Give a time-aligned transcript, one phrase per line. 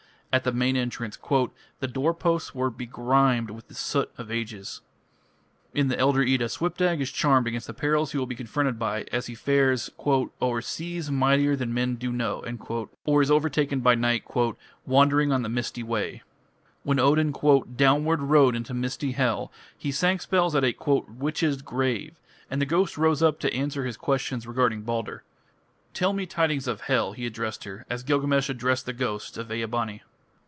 [0.33, 1.17] At the main entrance
[1.81, 4.79] "the door posts were begrimed with the soot of ages".
[5.73, 9.03] In the Elder Edda Svipdag is charmed against the perils he will be confronted by
[9.11, 12.45] as he fares "o'er seas mightier than men do know",
[13.03, 14.23] or is overtaken by night
[14.85, 16.23] "wandering on the misty way".
[16.83, 17.35] When Odin
[17.75, 20.73] "downward rode into Misty Hel" he sang spells at a
[21.09, 22.15] "witch's grave",
[22.49, 25.23] and the ghost rose up to answer his questions regarding Balder.
[25.93, 29.65] "Tell me tidings of Hel", he addressed her, as Gilgamesh addressed the ghost of Ea
[29.65, 30.03] bani.